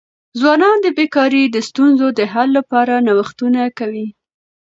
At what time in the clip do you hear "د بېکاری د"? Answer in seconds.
0.81-1.57